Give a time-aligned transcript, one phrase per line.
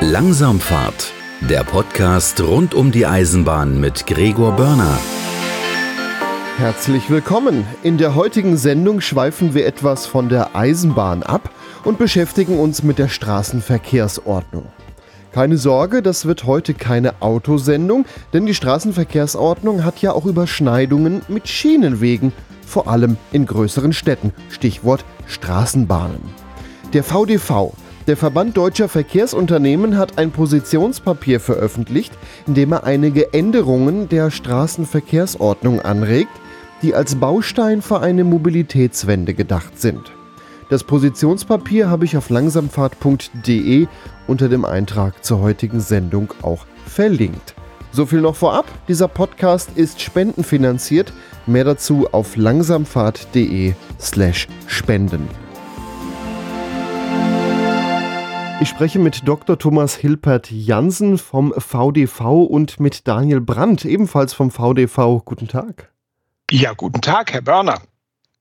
[0.00, 4.96] Langsamfahrt, der Podcast rund um die Eisenbahn mit Gregor Börner.
[6.56, 7.66] Herzlich willkommen.
[7.82, 11.50] In der heutigen Sendung schweifen wir etwas von der Eisenbahn ab
[11.82, 14.66] und beschäftigen uns mit der Straßenverkehrsordnung.
[15.32, 21.48] Keine Sorge, das wird heute keine Autosendung, denn die Straßenverkehrsordnung hat ja auch Überschneidungen mit
[21.48, 22.32] Schienenwegen,
[22.64, 24.32] vor allem in größeren Städten.
[24.48, 26.20] Stichwort Straßenbahnen.
[26.92, 27.72] Der VDV,
[28.08, 32.12] der Verband Deutscher Verkehrsunternehmen, hat ein Positionspapier veröffentlicht,
[32.46, 36.32] in dem er einige Änderungen der Straßenverkehrsordnung anregt,
[36.80, 40.10] die als Baustein für eine Mobilitätswende gedacht sind.
[40.70, 43.86] Das Positionspapier habe ich auf langsamfahrt.de
[44.26, 47.54] unter dem Eintrag zur heutigen Sendung auch verlinkt.
[47.92, 51.12] So viel noch vorab, dieser Podcast ist spendenfinanziert.
[51.46, 53.74] Mehr dazu auf langsamfahrt.de
[58.60, 59.56] Ich spreche mit Dr.
[59.56, 65.22] Thomas Hilpert Jansen vom VDV und mit Daniel Brandt, ebenfalls vom VDV.
[65.24, 65.92] Guten Tag.
[66.50, 67.80] Ja, guten Tag, Herr Börner.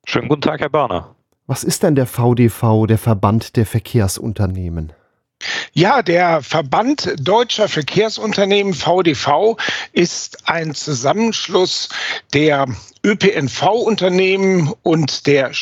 [0.06, 1.16] Schönen guten Tag, Herr Börner.
[1.46, 4.92] Was ist denn der VDV, der Verband der Verkehrsunternehmen?
[5.74, 9.56] Ja, der Verband Deutscher Verkehrsunternehmen VDV
[9.94, 11.90] ist ein Zusammenschluss
[12.34, 12.66] der
[13.06, 15.54] ÖPNV-Unternehmen und der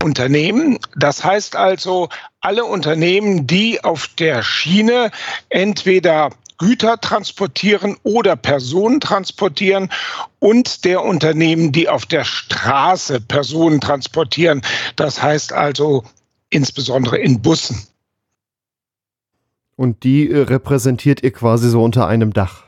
[0.00, 0.78] Schienengüterunternehmen.
[0.96, 2.08] Das heißt also,
[2.40, 5.10] alle Unternehmen, die auf der Schiene
[5.48, 9.90] entweder Güter transportieren oder Personen transportieren
[10.40, 14.62] und der Unternehmen, die auf der Straße Personen transportieren.
[14.96, 16.04] Das heißt also
[16.50, 17.86] insbesondere in Bussen.
[19.76, 22.64] Und die äh, repräsentiert ihr quasi so unter einem Dach.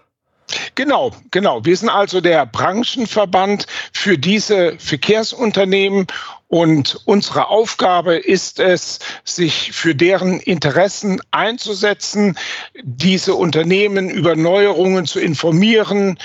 [0.74, 1.64] Genau, genau.
[1.64, 6.06] Wir sind also der Branchenverband für diese Verkehrsunternehmen
[6.52, 12.36] und unsere Aufgabe ist es, sich für deren Interessen einzusetzen,
[12.82, 16.18] diese Unternehmen über Neuerungen zu informieren,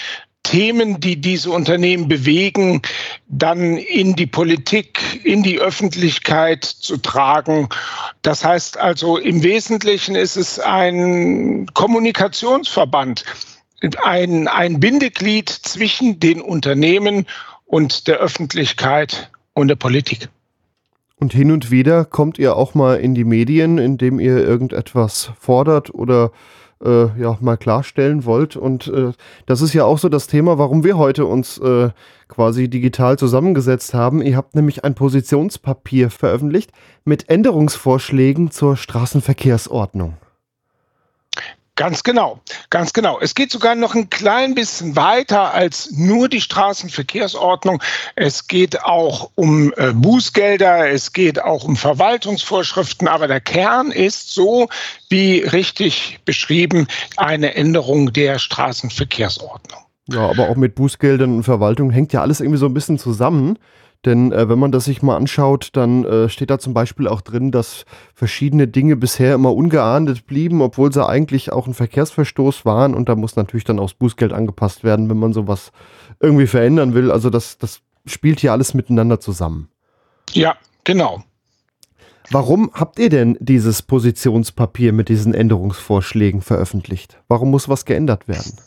[0.44, 2.82] Themen, die diese Unternehmen bewegen,
[3.30, 7.70] dann in die Politik, in die Öffentlichkeit zu tragen.
[8.22, 13.24] Das heißt also, im Wesentlichen ist es ein Kommunikationsverband,
[14.04, 17.28] ein, ein Bindeglied zwischen den Unternehmen
[17.66, 20.30] und der Öffentlichkeit und der Politik.
[21.20, 25.94] Und hin und wieder kommt ihr auch mal in die Medien, indem ihr irgendetwas fordert
[25.94, 26.32] oder
[26.84, 28.56] äh, ja mal klarstellen wollt.
[28.56, 29.14] Und äh,
[29.48, 31.90] das ist ja auch so das Thema, warum wir heute uns äh,
[32.28, 34.22] quasi digital zusammengesetzt haben.
[34.22, 36.72] Ihr habt nämlich ein Positionspapier veröffentlicht
[37.04, 40.18] mit Änderungsvorschlägen zur Straßenverkehrsordnung.
[41.78, 42.40] Ganz genau,
[42.72, 43.20] ganz genau.
[43.22, 47.84] Es geht sogar noch ein klein bisschen weiter als nur die Straßenverkehrsordnung.
[48.16, 54.34] Es geht auch um äh, Bußgelder, es geht auch um Verwaltungsvorschriften, aber der Kern ist
[54.34, 54.70] so,
[55.10, 59.82] wie richtig beschrieben, eine Änderung der Straßenverkehrsordnung.
[60.10, 63.60] Ja, aber auch mit Bußgeldern und Verwaltung hängt ja alles irgendwie so ein bisschen zusammen.
[64.06, 67.22] Denn äh, wenn man das sich mal anschaut, dann äh, steht da zum Beispiel auch
[67.22, 72.94] drin, dass verschiedene Dinge bisher immer ungeahndet blieben, obwohl sie eigentlich auch ein Verkehrsverstoß waren.
[72.94, 75.72] Und da muss natürlich dann auch das Bußgeld angepasst werden, wenn man sowas
[76.20, 77.12] irgendwie verändern will.
[77.12, 79.70] Also das, das spielt hier alles miteinander zusammen.
[80.32, 81.24] Ja, genau.
[82.30, 87.22] Warum habt ihr denn dieses Positionspapier mit diesen Änderungsvorschlägen veröffentlicht?
[87.30, 88.58] Warum muss was geändert werden?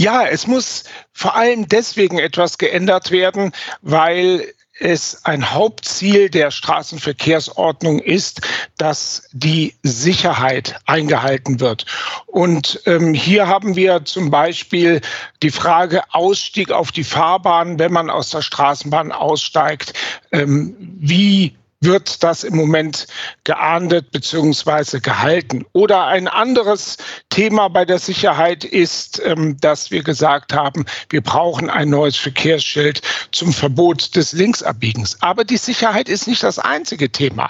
[0.00, 3.52] Ja, es muss vor allem deswegen etwas geändert werden,
[3.82, 8.40] weil es ein Hauptziel der Straßenverkehrsordnung ist,
[8.78, 11.84] dass die Sicherheit eingehalten wird.
[12.24, 15.02] Und ähm, hier haben wir zum Beispiel
[15.42, 19.92] die Frage Ausstieg auf die Fahrbahn, wenn man aus der Straßenbahn aussteigt.
[20.32, 23.06] Ähm, wie wird das im Moment
[23.44, 25.00] geahndet bzw.
[25.00, 25.64] gehalten.
[25.72, 26.98] Oder ein anderes
[27.30, 33.00] Thema bei der Sicherheit ist, ähm, dass wir gesagt haben, wir brauchen ein neues Verkehrsschild
[33.32, 35.22] zum Verbot des Linksabbiegens.
[35.22, 37.48] Aber die Sicherheit ist nicht das einzige Thema.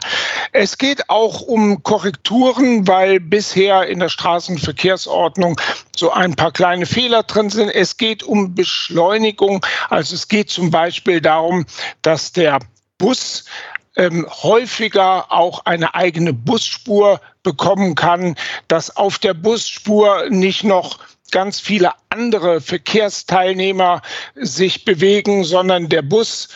[0.53, 5.61] Es geht auch um Korrekturen, weil bisher in der Straßenverkehrsordnung
[5.97, 7.71] so ein paar kleine Fehler drin sind.
[7.71, 9.67] Es geht um Beschleunigung.
[9.89, 11.67] Also es geht zum Beispiel darum,
[12.03, 12.61] dass der
[13.01, 13.47] Bus
[13.97, 18.37] ähm, häufiger auch eine eigene Busspur bekommen kann,
[18.69, 20.99] dass auf der Busspur nicht noch
[21.31, 24.03] ganz viele andere Verkehrsteilnehmer
[24.35, 26.49] sich bewegen, sondern der Bus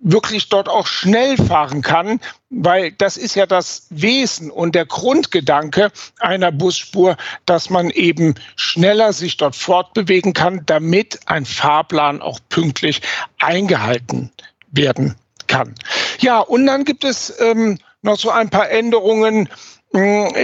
[0.00, 2.20] wirklich dort auch schnell fahren kann,
[2.50, 5.90] weil das ist ja das Wesen und der Grundgedanke
[6.20, 7.16] einer Busspur,
[7.46, 13.00] dass man eben schneller sich dort fortbewegen kann, damit ein Fahrplan auch pünktlich
[13.38, 14.30] eingehalten
[14.70, 15.74] werden kann.
[16.20, 19.48] Ja, und dann gibt es ähm, noch so ein paar Änderungen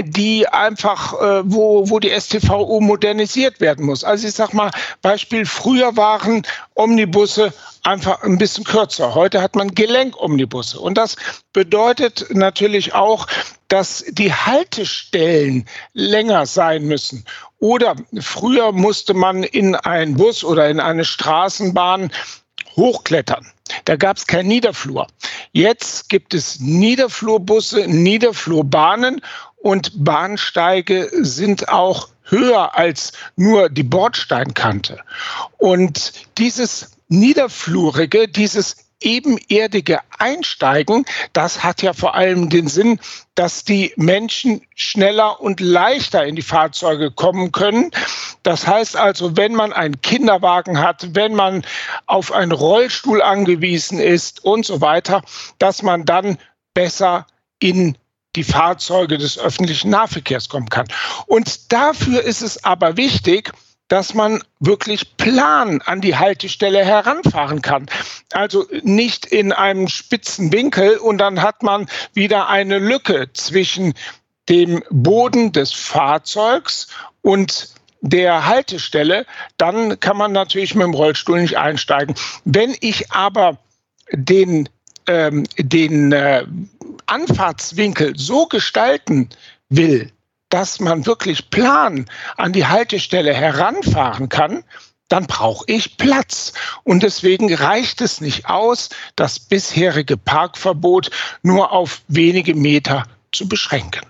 [0.05, 4.05] die einfach, äh, wo, wo die STVO modernisiert werden muss.
[4.05, 4.70] Also ich sag mal,
[5.02, 6.43] Beispiel, früher waren
[6.75, 7.52] Omnibusse
[7.82, 9.17] einfach ein bisschen kürzer.
[9.17, 10.79] Heute hat man Gelenkomnibusse.
[10.79, 11.17] Und das
[11.52, 13.26] bedeutet natürlich auch,
[13.67, 17.25] dass die Haltestellen länger sein müssen.
[17.58, 22.12] Oder früher musste man in einen Bus oder in eine Straßenbahn
[22.81, 23.47] hochklettern.
[23.85, 25.06] Da gab es keinen Niederflur.
[25.53, 29.21] Jetzt gibt es Niederflurbusse, Niederflurbahnen
[29.56, 34.99] und Bahnsteige sind auch höher als nur die Bordsteinkante.
[35.59, 43.00] Und dieses Niederflurige, dieses ebenerdige Einsteigen, das hat ja vor allem den Sinn,
[43.35, 47.91] dass die Menschen schneller und leichter in die Fahrzeuge kommen können.
[48.43, 51.64] Das heißt also, wenn man einen Kinderwagen hat, wenn man
[52.06, 55.23] auf einen Rollstuhl angewiesen ist und so weiter,
[55.58, 56.38] dass man dann
[56.75, 57.26] besser
[57.58, 57.97] in
[58.37, 60.87] die Fahrzeuge des öffentlichen Nahverkehrs kommen kann.
[61.26, 63.52] Und dafür ist es aber wichtig,
[63.91, 67.87] dass man wirklich plan an die Haltestelle heranfahren kann.
[68.33, 73.95] Also nicht in einem spitzen Winkel und dann hat man wieder eine Lücke zwischen
[74.49, 76.87] dem Boden des Fahrzeugs
[77.23, 77.71] und
[78.01, 79.27] der Haltestelle,
[79.57, 82.15] dann kann man natürlich mit dem Rollstuhl nicht einsteigen.
[82.45, 83.59] Wenn ich aber
[84.13, 84.69] den,
[85.09, 86.47] ähm, den äh,
[87.07, 89.29] Anfahrtswinkel so gestalten
[89.69, 90.13] will,
[90.50, 92.06] dass man wirklich plan
[92.37, 94.64] an die Haltestelle heranfahren kann,
[95.08, 96.52] dann brauche ich Platz.
[96.85, 101.11] Und deswegen reicht es nicht aus, das bisherige Parkverbot
[101.43, 104.02] nur auf wenige Meter zu beschränken.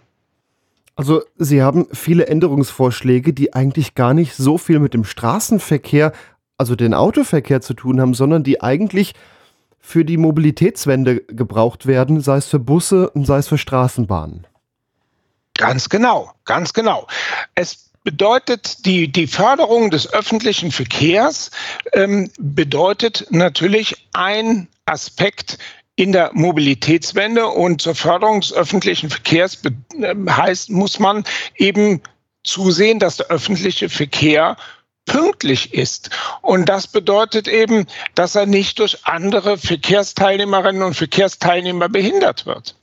[0.97, 6.13] Also Sie haben viele Änderungsvorschläge, die eigentlich gar nicht so viel mit dem Straßenverkehr,
[6.59, 9.15] also den Autoverkehr zu tun haben, sondern die eigentlich
[9.79, 14.47] für die Mobilitätswende gebraucht werden, sei es für Busse und sei es für Straßenbahnen.
[15.61, 17.07] Ganz genau, ganz genau.
[17.55, 21.51] Es bedeutet, die, die Förderung des öffentlichen Verkehrs
[21.93, 25.59] ähm, bedeutet natürlich ein Aspekt
[25.97, 29.59] in der Mobilitätswende und zur Förderung des öffentlichen Verkehrs
[30.01, 31.25] äh, heißt, muss man
[31.57, 32.01] eben
[32.43, 34.57] zusehen, dass der öffentliche Verkehr
[35.05, 36.09] pünktlich ist.
[36.41, 42.80] Und das bedeutet eben, dass er nicht durch andere Verkehrsteilnehmerinnen und Verkehrsteilnehmer behindert wird.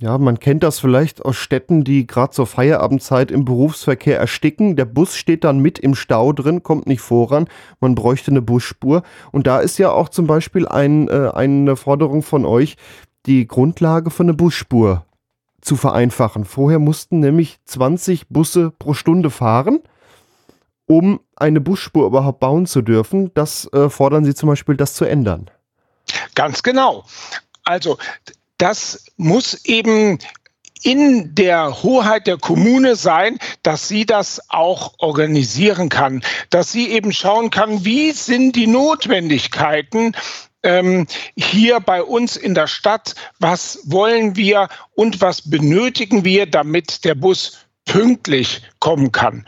[0.00, 4.76] Ja, man kennt das vielleicht aus Städten, die gerade zur Feierabendzeit im Berufsverkehr ersticken.
[4.76, 7.48] Der Bus steht dann mit im Stau drin, kommt nicht voran.
[7.80, 9.02] Man bräuchte eine Busspur.
[9.32, 12.76] Und da ist ja auch zum Beispiel ein, äh, eine Forderung von euch,
[13.26, 15.04] die Grundlage von einer Busspur
[15.60, 16.44] zu vereinfachen.
[16.44, 19.80] Vorher mussten nämlich 20 Busse pro Stunde fahren,
[20.86, 23.32] um eine Busspur überhaupt bauen zu dürfen.
[23.34, 25.50] Das äh, fordern sie zum Beispiel, das zu ändern.
[26.36, 27.04] Ganz genau.
[27.64, 27.98] Also
[28.58, 30.18] das muss eben
[30.82, 37.12] in der Hoheit der Kommune sein, dass sie das auch organisieren kann, dass sie eben
[37.12, 40.14] schauen kann, wie sind die Notwendigkeiten
[40.62, 41.06] ähm,
[41.36, 47.14] hier bei uns in der Stadt, was wollen wir und was benötigen wir, damit der
[47.14, 49.46] Bus pünktlich kommen kann.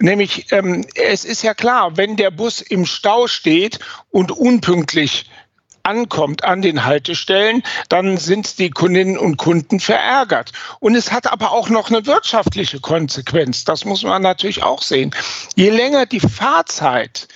[0.00, 3.78] Nämlich, ähm, es ist ja klar, wenn der Bus im Stau steht
[4.10, 5.28] und unpünktlich
[5.88, 10.52] ankommt an den Haltestellen, dann sind die Kundinnen und Kunden verärgert.
[10.80, 13.64] Und es hat aber auch noch eine wirtschaftliche Konsequenz.
[13.64, 15.10] Das muss man natürlich auch sehen.
[15.56, 17.26] Je länger die Fahrzeit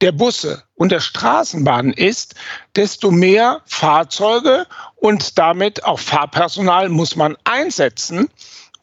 [0.00, 2.34] der Busse und der Straßenbahnen ist,
[2.76, 8.28] desto mehr Fahrzeuge und damit auch Fahrpersonal muss man einsetzen.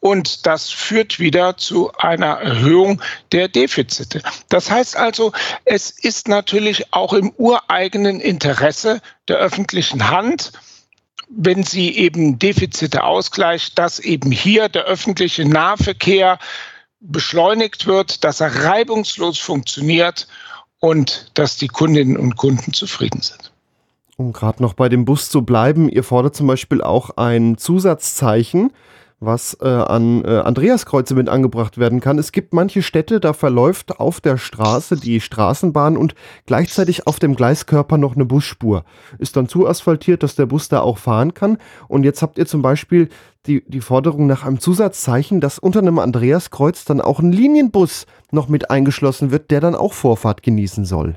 [0.06, 4.22] Und das führt wieder zu einer Erhöhung der Defizite.
[4.48, 5.32] Das heißt also,
[5.64, 10.52] es ist natürlich auch im ureigenen Interesse der öffentlichen Hand,
[11.28, 16.38] wenn sie eben Defizite ausgleicht, dass eben hier der öffentliche Nahverkehr
[17.00, 20.28] beschleunigt wird, dass er reibungslos funktioniert
[20.78, 23.50] und dass die Kundinnen und Kunden zufrieden sind.
[24.16, 28.70] Um gerade noch bei dem Bus zu bleiben, ihr fordert zum Beispiel auch ein Zusatzzeichen
[29.18, 32.18] was äh, an äh, Andreaskreuze mit angebracht werden kann.
[32.18, 37.34] Es gibt manche Städte, da verläuft auf der Straße die Straßenbahn und gleichzeitig auf dem
[37.34, 38.84] Gleiskörper noch eine Busspur.
[39.18, 41.56] Ist dann zu asphaltiert, dass der Bus da auch fahren kann.
[41.88, 43.08] Und jetzt habt ihr zum Beispiel
[43.46, 48.48] die, die Forderung nach einem Zusatzzeichen, dass unter einem Andreaskreuz dann auch ein Linienbus noch
[48.48, 51.16] mit eingeschlossen wird, der dann auch Vorfahrt genießen soll.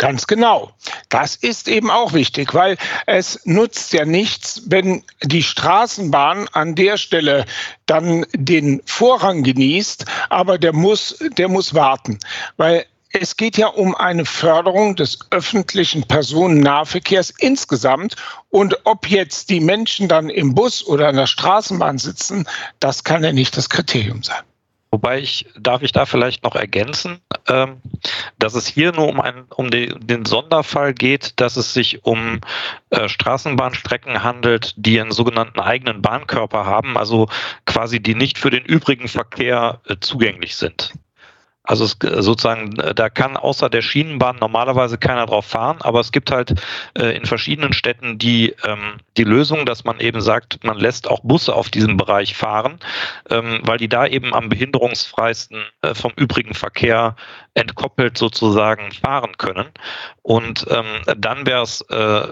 [0.00, 0.72] Ganz genau.
[1.10, 6.96] Das ist eben auch wichtig, weil es nutzt ja nichts, wenn die Straßenbahn an der
[6.96, 7.44] Stelle
[7.84, 12.18] dann den Vorrang genießt, aber der muss, der muss warten,
[12.56, 18.16] weil es geht ja um eine Förderung des öffentlichen Personennahverkehrs insgesamt.
[18.48, 23.22] Und ob jetzt die Menschen dann im Bus oder in der Straßenbahn sitzen, das kann
[23.22, 24.44] ja nicht das Kriterium sein.
[24.92, 27.80] Wobei ich, darf ich da vielleicht noch ergänzen, ähm,
[28.40, 32.40] dass es hier nur um, einen, um die, den Sonderfall geht, dass es sich um
[32.90, 37.28] äh, Straßenbahnstrecken handelt, die einen sogenannten eigenen Bahnkörper haben, also
[37.66, 40.92] quasi die nicht für den übrigen Verkehr äh, zugänglich sind.
[41.62, 46.00] Also es, äh, sozusagen, äh, da kann außer der Schienenbahn normalerweise keiner drauf fahren, aber
[46.00, 46.54] es gibt halt
[46.98, 51.20] äh, in verschiedenen Städten die, ähm, die Lösung, dass man eben sagt, man lässt auch
[51.20, 52.80] Busse auf diesem Bereich fahren,
[53.28, 57.14] ähm, weil die da eben am behinderungsfreisten äh, vom übrigen Verkehr
[57.54, 59.68] entkoppelt sozusagen fahren können.
[60.22, 60.86] Und ähm,
[61.18, 62.28] dann wäre es äh,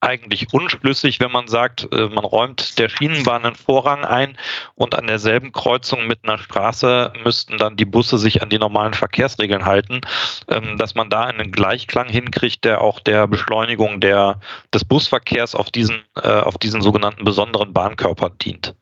[0.00, 4.36] eigentlich unschlüssig, wenn man sagt, äh, man räumt der Schienenbahn einen Vorrang ein
[4.74, 8.94] und an derselben Kreuzung mit einer Straße müssten dann die Busse sich an die normalen
[8.94, 10.00] Verkehrsregeln halten,
[10.48, 14.40] ähm, dass man da einen Gleichklang hinkriegt, der auch der Beschleunigung der,
[14.72, 18.74] des Busverkehrs auf diesen, äh, auf diesen sogenannten besonderen Bahnkörper dient.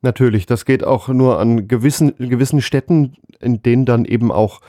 [0.00, 4.60] Natürlich, das geht auch nur an gewissen, gewissen Städten, in denen dann eben auch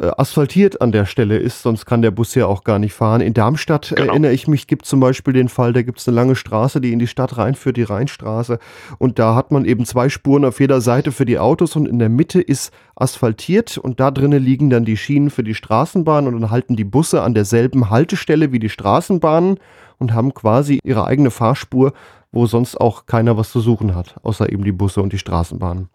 [0.00, 3.20] asphaltiert an der Stelle ist, sonst kann der Bus ja auch gar nicht fahren.
[3.20, 4.12] In Darmstadt genau.
[4.12, 6.92] erinnere ich mich, gibt zum Beispiel den Fall, da gibt es eine lange Straße, die
[6.92, 8.58] in die Stadt reinführt, die Rheinstraße.
[8.98, 11.98] Und da hat man eben zwei Spuren auf jeder Seite für die Autos und in
[11.98, 16.40] der Mitte ist asphaltiert und da drinnen liegen dann die Schienen für die Straßenbahn und
[16.40, 19.58] dann halten die Busse an derselben Haltestelle wie die Straßenbahnen
[19.98, 21.92] und haben quasi ihre eigene Fahrspur,
[22.32, 25.88] wo sonst auch keiner was zu suchen hat, außer eben die Busse und die Straßenbahnen.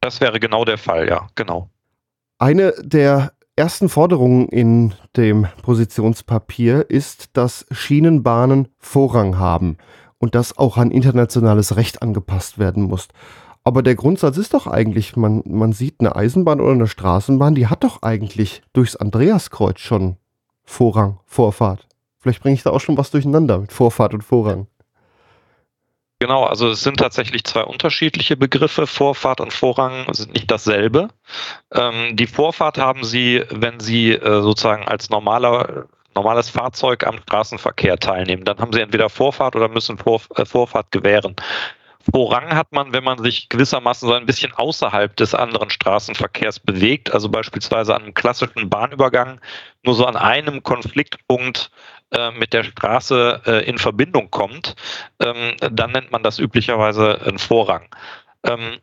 [0.00, 1.68] Das wäre genau der Fall, ja, genau.
[2.42, 9.76] Eine der ersten Forderungen in dem Positionspapier ist, dass Schienenbahnen Vorrang haben
[10.16, 13.08] und das auch an internationales Recht angepasst werden muss.
[13.62, 17.66] Aber der Grundsatz ist doch eigentlich, man, man sieht eine Eisenbahn oder eine Straßenbahn, die
[17.66, 20.16] hat doch eigentlich durchs Andreaskreuz schon
[20.64, 21.88] Vorrang, Vorfahrt.
[22.20, 24.66] Vielleicht bringe ich da auch schon was durcheinander mit Vorfahrt und Vorrang.
[26.22, 28.86] Genau, also es sind tatsächlich zwei unterschiedliche Begriffe.
[28.86, 31.08] Vorfahrt und Vorrang sind nicht dasselbe.
[31.72, 37.96] Ähm, die Vorfahrt haben Sie, wenn Sie äh, sozusagen als normaler normales Fahrzeug am Straßenverkehr
[37.96, 38.44] teilnehmen.
[38.44, 41.36] Dann haben Sie entweder Vorfahrt oder müssen Vor äh, Vorfahrt gewähren.
[42.12, 47.12] Vorrang hat man, wenn man sich gewissermaßen so ein bisschen außerhalb des anderen Straßenverkehrs bewegt,
[47.12, 49.40] also beispielsweise an einem klassischen Bahnübergang,
[49.84, 51.70] nur so an einem Konfliktpunkt
[52.12, 54.76] äh, mit der Straße äh, in Verbindung kommt,
[55.20, 57.88] ähm, dann nennt man das üblicherweise einen Vorrang.
[58.44, 58.78] Ähm,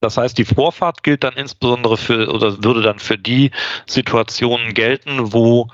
[0.00, 3.50] das heißt, die Vorfahrt gilt dann insbesondere für oder würde dann für die
[3.86, 5.68] Situationen gelten, wo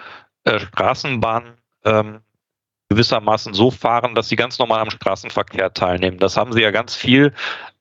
[0.45, 2.21] äh, Straßenbahnen ähm,
[2.91, 6.19] gewissermaßen so fahren, dass sie ganz normal am Straßenverkehr teilnehmen.
[6.19, 7.33] Das haben sie ja ganz viel,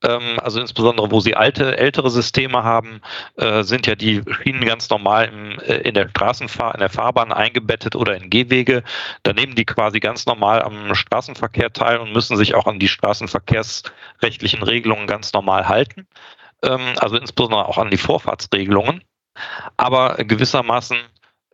[0.04, 3.02] ähm, also insbesondere wo sie alte, ältere Systeme haben,
[3.38, 7.34] äh, sind ja die Schienen ganz normal im, äh, in der Straßenfahr in der Fahrbahn
[7.34, 8.84] eingebettet oder in Gehwege.
[9.24, 12.88] Da nehmen die quasi ganz normal am Straßenverkehr teil und müssen sich auch an die
[12.88, 16.06] straßenverkehrsrechtlichen Regelungen ganz normal halten.
[16.64, 19.04] Ähm, also insbesondere auch an die Vorfahrtsregelungen.
[19.78, 20.98] Aber gewissermaßen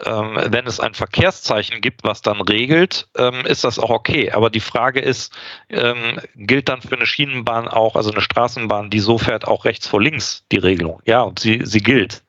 [0.03, 4.31] ähm, wenn es ein Verkehrszeichen gibt, was dann regelt, ähm, ist das auch okay.
[4.31, 5.33] Aber die Frage ist,
[5.69, 9.87] ähm, gilt dann für eine Schienenbahn auch, also eine Straßenbahn, die so fährt, auch rechts
[9.87, 11.01] vor links die Regelung?
[11.05, 12.23] Ja, und sie, sie gilt.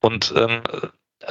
[0.00, 0.62] Und ähm,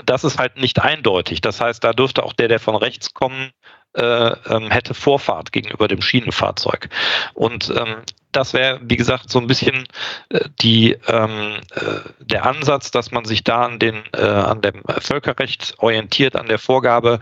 [0.05, 1.41] das ist halt nicht eindeutig.
[1.41, 3.51] Das heißt, da dürfte auch der, der von rechts kommen,
[3.93, 6.89] äh, ähm, hätte Vorfahrt gegenüber dem Schienenfahrzeug.
[7.33, 7.97] Und ähm,
[8.31, 9.85] das wäre, wie gesagt, so ein bisschen
[10.29, 14.83] äh, die, ähm, äh, der Ansatz, dass man sich da an, den, äh, an dem
[14.99, 17.19] Völkerrecht orientiert, an der Vorgabe,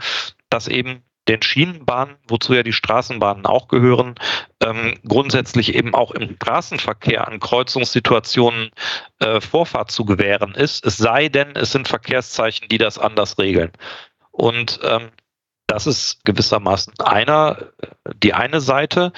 [0.50, 4.16] dass eben den Schienenbahnen, wozu ja die Straßenbahnen auch gehören,
[4.62, 8.72] ähm, grundsätzlich eben auch im Straßenverkehr an Kreuzungssituationen
[9.20, 13.72] äh, Vorfahrt zu gewähren ist, es sei denn, es sind Verkehrszeichen, die das anders regeln.
[14.32, 15.10] Und ähm,
[15.68, 17.58] das ist gewissermaßen einer,
[18.24, 19.12] die eine Seite.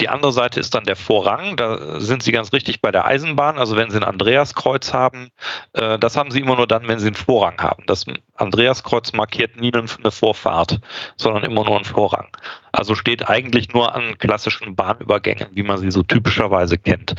[0.00, 1.56] Die andere Seite ist dann der Vorrang.
[1.56, 3.58] Da sind Sie ganz richtig bei der Eisenbahn.
[3.58, 5.30] Also wenn Sie ein Andreaskreuz haben,
[5.72, 7.82] äh, das haben Sie immer nur dann, wenn Sie einen Vorrang haben.
[7.86, 8.04] Das
[8.36, 10.80] Andreaskreuz markiert nie eine Vorfahrt,
[11.16, 12.28] sondern immer nur einen Vorrang.
[12.76, 17.14] Also steht eigentlich nur an klassischen Bahnübergängen, wie man sie so typischerweise kennt.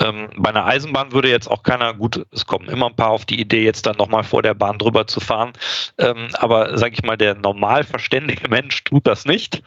[0.00, 3.24] Ähm, bei einer Eisenbahn würde jetzt auch keiner, gut, es kommen immer ein paar auf
[3.24, 5.52] die Idee, jetzt dann nochmal vor der Bahn drüber zu fahren.
[5.98, 7.82] Ähm, aber sage ich mal, der normal
[8.22, 9.62] verständige Mensch tut das nicht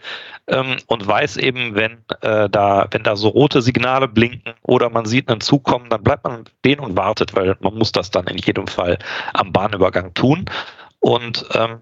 [0.47, 5.05] ähm, und weiß eben, wenn äh, da, wenn da so rote Signale blinken oder man
[5.05, 8.27] sieht einen Zug kommen, dann bleibt man stehen und wartet, weil man muss das dann
[8.27, 8.97] in jedem Fall
[9.33, 10.45] am Bahnübergang tun.
[10.99, 11.79] Und ähm,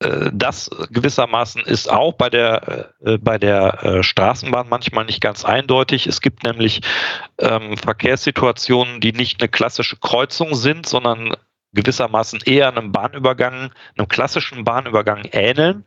[0.00, 5.44] äh, das gewissermaßen ist auch bei der, äh, bei der äh, Straßenbahn manchmal nicht ganz
[5.44, 6.06] eindeutig.
[6.06, 6.80] Es gibt nämlich
[7.38, 11.36] ähm, Verkehrssituationen, die nicht eine klassische Kreuzung sind, sondern
[11.76, 15.84] gewissermaßen eher einem Bahnübergang, einem klassischen Bahnübergang ähneln,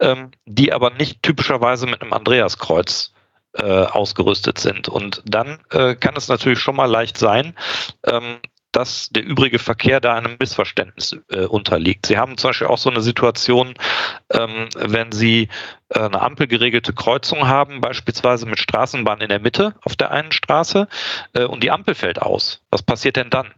[0.00, 3.12] ähm, die aber nicht typischerweise mit einem Andreaskreuz
[3.54, 4.88] äh, ausgerüstet sind.
[4.88, 7.54] Und dann äh, kann es natürlich schon mal leicht sein,
[8.04, 8.38] ähm,
[8.74, 12.06] dass der übrige Verkehr da einem Missverständnis äh, unterliegt.
[12.06, 13.74] Sie haben zum Beispiel auch so eine Situation,
[14.32, 15.48] ähm, wenn Sie
[15.90, 20.88] äh, eine ampelgeregelte Kreuzung haben, beispielsweise mit Straßenbahn in der Mitte auf der einen Straße
[21.34, 22.62] äh, und die Ampel fällt aus.
[22.70, 23.54] Was passiert denn dann?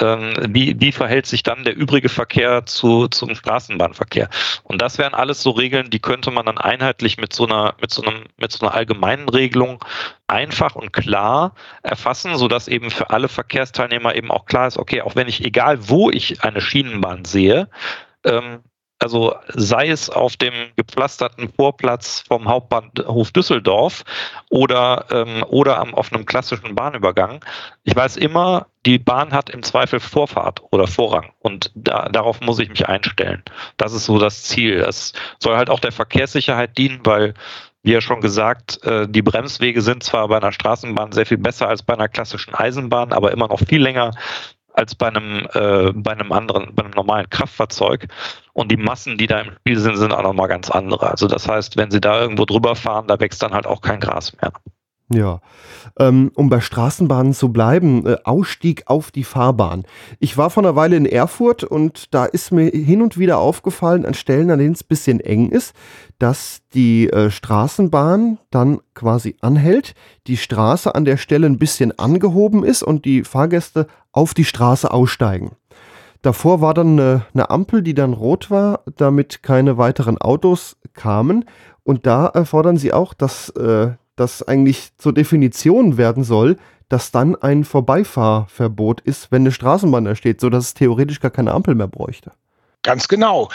[0.00, 4.28] Ähm, wie, wie verhält sich dann der übrige Verkehr zu, zum Straßenbahnverkehr?
[4.64, 7.90] Und das wären alles so Regeln, die könnte man dann einheitlich mit so einer, mit
[7.92, 9.84] so einem, mit so einer allgemeinen Regelung
[10.26, 15.16] einfach und klar erfassen, sodass eben für alle Verkehrsteilnehmer eben auch klar ist, okay, auch
[15.16, 17.68] wenn ich, egal wo ich eine Schienenbahn sehe,
[18.24, 18.60] ähm,
[19.04, 24.02] also sei es auf dem gepflasterten Vorplatz vom Hauptbahnhof Düsseldorf
[24.48, 27.44] oder, ähm, oder am, auf einem klassischen Bahnübergang.
[27.82, 32.58] Ich weiß immer, die Bahn hat im Zweifel Vorfahrt oder Vorrang und da, darauf muss
[32.60, 33.42] ich mich einstellen.
[33.76, 34.78] Das ist so das Ziel.
[34.78, 37.34] Das soll halt auch der Verkehrssicherheit dienen, weil
[37.82, 41.68] wie ja schon gesagt, äh, die Bremswege sind zwar bei einer Straßenbahn sehr viel besser
[41.68, 44.12] als bei einer klassischen Eisenbahn, aber immer noch viel länger
[44.74, 48.08] als bei einem, äh, bei einem anderen, bei einem normalen Kraftfahrzeug.
[48.52, 51.10] Und die Massen, die da im Spiel sind, sind auch nochmal ganz andere.
[51.10, 54.00] Also das heißt, wenn sie da irgendwo drüber fahren, da wächst dann halt auch kein
[54.00, 54.52] Gras mehr.
[55.14, 55.40] Ja,
[55.98, 59.84] ähm, um bei Straßenbahnen zu bleiben, äh, Ausstieg auf die Fahrbahn.
[60.18, 64.04] Ich war vor einer Weile in Erfurt und da ist mir hin und wieder aufgefallen,
[64.04, 65.72] an Stellen, an denen es ein bisschen eng ist,
[66.18, 69.94] dass die äh, Straßenbahn dann quasi anhält,
[70.26, 74.90] die Straße an der Stelle ein bisschen angehoben ist und die Fahrgäste auf die Straße
[74.90, 75.52] aussteigen.
[76.22, 81.44] Davor war dann eine, eine Ampel, die dann rot war, damit keine weiteren Autos kamen.
[81.84, 86.56] Und da erfordern sie auch, dass äh, das eigentlich zur Definition werden soll,
[86.88, 91.52] dass dann ein Vorbeifahrverbot ist, wenn eine Straßenbahn da steht, sodass es theoretisch gar keine
[91.52, 92.32] Ampel mehr bräuchte.
[92.82, 93.50] Ganz genau.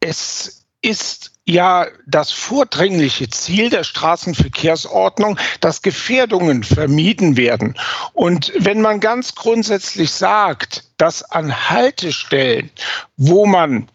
[0.00, 7.76] Es ist ja das vordringliche Ziel der Straßenverkehrsordnung, dass Gefährdungen vermieden werden.
[8.12, 12.70] Und wenn man ganz grundsätzlich sagt, dass an Haltestellen,
[13.16, 13.88] wo man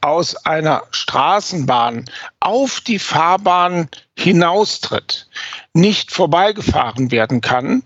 [0.00, 2.04] aus einer Straßenbahn
[2.40, 5.28] auf die Fahrbahn hinaustritt,
[5.72, 7.84] nicht vorbeigefahren werden kann,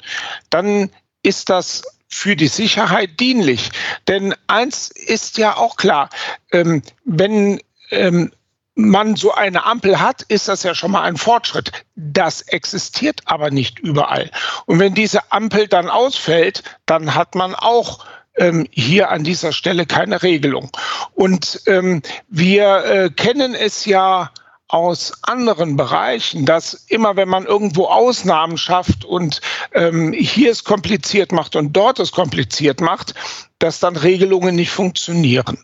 [0.50, 0.90] dann
[1.22, 3.70] ist das für die Sicherheit dienlich.
[4.06, 6.10] Denn eins ist ja auch klar,
[6.52, 8.32] ähm, wenn ähm,
[8.74, 11.72] man so eine Ampel hat, ist das ja schon mal ein Fortschritt.
[11.94, 14.30] Das existiert aber nicht überall.
[14.66, 18.04] Und wenn diese Ampel dann ausfällt, dann hat man auch
[18.36, 20.70] ähm, hier an dieser Stelle keine Regelung.
[21.14, 24.30] Und ähm, wir äh, kennen es ja
[24.72, 29.42] aus anderen Bereichen, dass immer wenn man irgendwo Ausnahmen schafft und
[29.72, 33.14] ähm, hier es kompliziert macht und dort es kompliziert macht,
[33.58, 35.58] dass dann Regelungen nicht funktionieren.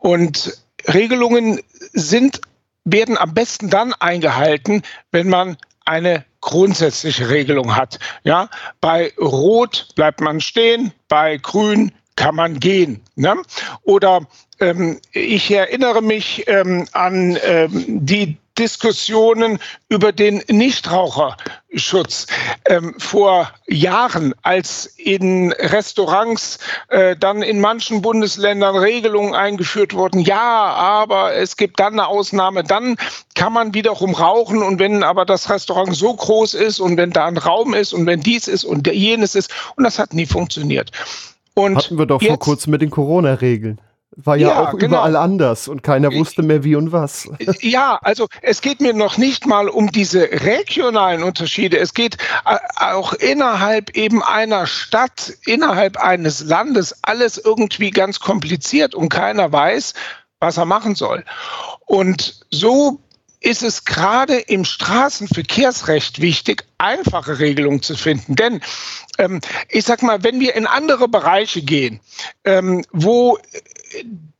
[0.00, 1.60] Und Regelungen
[1.94, 2.42] sind,
[2.84, 7.98] werden am besten dann eingehalten, wenn man eine grundsätzliche Regelung hat.
[8.22, 8.50] Ja,
[8.82, 13.00] bei Rot bleibt man stehen, bei Grün kann man gehen.
[13.16, 13.36] Ne?
[13.82, 14.26] Oder
[14.60, 22.26] ähm, ich erinnere mich ähm, an ähm, die Diskussionen über den Nichtraucherschutz
[22.66, 30.20] ähm, vor Jahren, als in Restaurants äh, dann in manchen Bundesländern Regelungen eingeführt wurden.
[30.20, 32.96] Ja, aber es gibt dann eine Ausnahme, dann
[33.34, 37.24] kann man wiederum rauchen und wenn aber das Restaurant so groß ist und wenn da
[37.24, 40.90] ein Raum ist und wenn dies ist und jenes ist und das hat nie funktioniert.
[41.54, 43.80] Und Hatten wir doch vor kurzem mit den Corona-Regeln.
[44.14, 44.98] War ja, ja auch genau.
[44.98, 47.30] überall anders und keiner wusste mehr wie und was.
[47.60, 51.78] Ja, also es geht mir noch nicht mal um diese regionalen Unterschiede.
[51.78, 58.94] Es geht äh, auch innerhalb eben einer Stadt, innerhalb eines Landes alles irgendwie ganz kompliziert
[58.94, 59.94] und keiner weiß,
[60.40, 61.24] was er machen soll.
[61.86, 63.00] Und so
[63.42, 68.36] ist es gerade im Straßenverkehrsrecht wichtig, einfache Regelungen zu finden.
[68.36, 68.60] Denn
[69.18, 72.00] ähm, ich sag mal, wenn wir in andere Bereiche gehen,
[72.44, 73.38] ähm, wo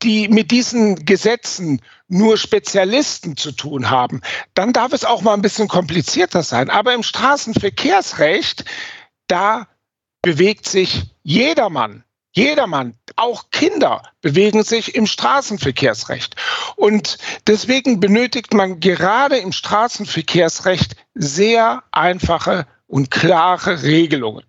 [0.01, 4.21] die mit diesen Gesetzen nur Spezialisten zu tun haben,
[4.53, 6.69] dann darf es auch mal ein bisschen komplizierter sein.
[6.69, 8.65] Aber im Straßenverkehrsrecht,
[9.27, 9.67] da
[10.21, 16.35] bewegt sich jedermann Jedermann, auch Kinder bewegen sich im Straßenverkehrsrecht.
[16.75, 17.17] Und
[17.47, 24.43] deswegen benötigt man gerade im Straßenverkehrsrecht sehr einfache und klare Regelungen.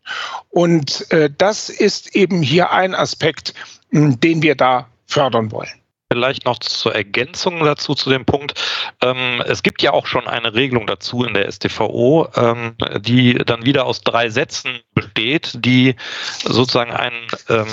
[0.49, 3.55] Und äh, das ist eben hier ein Aspekt,
[3.91, 5.84] den wir da fördern wollen.
[6.15, 8.55] Vielleicht noch zur Ergänzung dazu zu dem Punkt.
[9.03, 13.67] Ähm, es gibt ja auch schon eine Regelung dazu in der StVO, ähm, die dann
[13.67, 15.97] wieder aus drei Sätzen besteht, die
[16.45, 17.67] sozusagen einen ähm,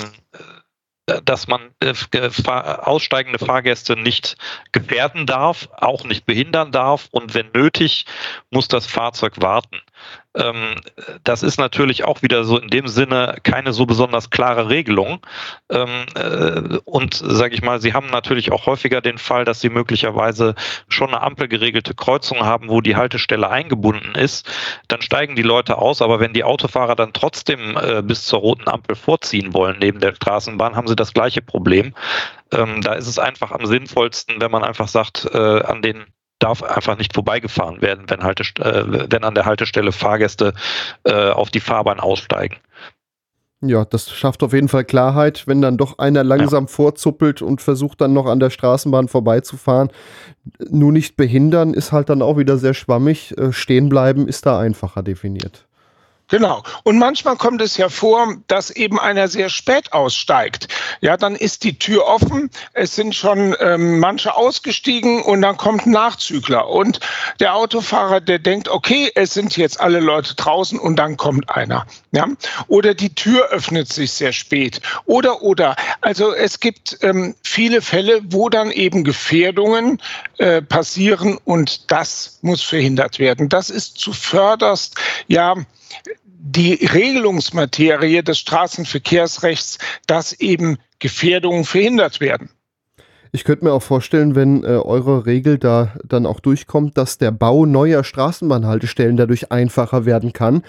[1.24, 1.94] dass man äh,
[2.48, 4.36] aussteigende Fahrgäste nicht
[4.72, 8.06] gefährden darf, auch nicht behindern darf und wenn nötig,
[8.50, 9.80] muss das Fahrzeug warten.
[10.34, 10.76] Ähm,
[11.24, 15.20] das ist natürlich auch wieder so in dem Sinne keine so besonders klare Regelung.
[15.70, 19.68] Ähm, äh, und sage ich mal, Sie haben natürlich auch häufiger den Fall, dass Sie
[19.68, 20.54] möglicherweise
[20.88, 24.48] schon eine ampelgeregelte Kreuzung haben, wo die Haltestelle eingebunden ist.
[24.88, 28.68] Dann steigen die Leute aus, aber wenn die Autofahrer dann trotzdem äh, bis zur roten
[28.68, 31.94] Ampel vorziehen wollen neben der Straßenbahn, haben sie das gleiche Problem.
[32.52, 36.06] Ähm, da ist es einfach am sinnvollsten, wenn man einfach sagt, äh, an den
[36.42, 40.54] darf einfach nicht vorbeigefahren werden, wenn, Halte, äh, wenn an der Haltestelle Fahrgäste
[41.04, 42.56] äh, auf die Fahrbahn aussteigen.
[43.64, 46.68] Ja, das schafft auf jeden Fall Klarheit, wenn dann doch einer langsam ja.
[46.68, 49.90] vorzuppelt und versucht dann noch an der Straßenbahn vorbeizufahren.
[50.68, 53.38] Nur nicht behindern ist halt dann auch wieder sehr schwammig.
[53.38, 55.68] Äh, stehen bleiben ist da einfacher definiert.
[56.32, 56.62] Genau.
[56.82, 60.66] Und manchmal kommt es ja vor, dass eben einer sehr spät aussteigt.
[61.02, 65.84] Ja, dann ist die Tür offen, es sind schon ähm, manche ausgestiegen und dann kommt
[65.84, 66.70] ein Nachzügler.
[66.70, 67.00] Und
[67.38, 71.86] der Autofahrer, der denkt, okay, es sind jetzt alle Leute draußen und dann kommt einer.
[72.12, 72.26] Ja?
[72.66, 74.80] Oder die Tür öffnet sich sehr spät.
[75.04, 75.76] Oder, oder.
[76.00, 80.00] Also es gibt ähm, viele Fälle, wo dann eben Gefährdungen
[80.38, 83.50] äh, passieren und das muss verhindert werden.
[83.50, 84.94] Das ist zuvörderst,
[85.28, 85.56] ja,
[86.44, 92.50] die Regelungsmaterie des Straßenverkehrsrechts, dass eben Gefährdungen verhindert werden.
[93.30, 97.30] Ich könnte mir auch vorstellen, wenn äh, eure Regel da dann auch durchkommt, dass der
[97.30, 100.62] Bau neuer Straßenbahnhaltestellen dadurch einfacher werden kann.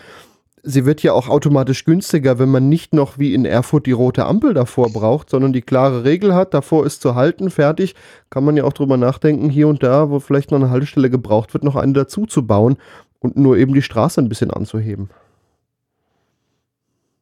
[0.62, 4.26] Sie wird ja auch automatisch günstiger, wenn man nicht noch wie in Erfurt die rote
[4.26, 7.96] Ampel davor braucht, sondern die klare Regel hat, davor ist zu halten, fertig.
[8.30, 11.54] Kann man ja auch drüber nachdenken, hier und da, wo vielleicht noch eine Haltestelle gebraucht
[11.54, 12.78] wird, noch eine dazu zu bauen
[13.20, 15.10] und nur eben die Straße ein bisschen anzuheben.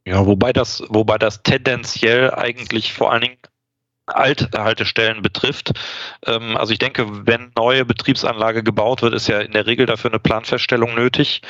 [0.05, 3.37] Ja, wobei das, wobei das tendenziell eigentlich vor allen Dingen
[4.15, 5.71] Althaltestellen betrifft.
[6.25, 10.11] Ähm, also ich denke, wenn neue Betriebsanlage gebaut wird, ist ja in der Regel dafür
[10.11, 11.41] eine Planfeststellung nötig.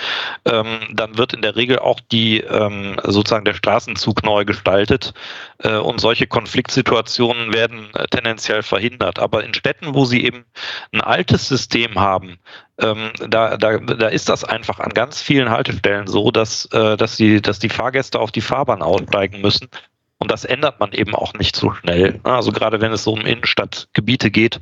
[0.46, 5.14] Ähm, dann wird in der Regel auch die ähm, sozusagen der Straßenzug neu gestaltet
[5.60, 9.20] äh, und solche Konfliktsituationen werden äh, tendenziell verhindert.
[9.20, 10.46] Aber in Städten, wo sie eben
[10.92, 12.40] ein altes System haben,
[12.78, 17.40] da, da, da ist das einfach an ganz vielen Haltestellen so, dass, äh, dass, die,
[17.40, 19.70] dass die Fahrgäste auf die Fahrbahn aussteigen müssen
[20.22, 22.20] und das ändert man eben auch nicht so schnell.
[22.22, 24.60] Also gerade wenn es so um Innenstadtgebiete geht,